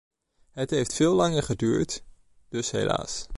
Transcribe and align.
Het 0.51 0.69
heeft 0.69 0.93
veel 0.93 1.13
langer 1.13 1.43
geduurd, 1.43 2.03
dus 2.49 2.71
helaas. 2.71 3.25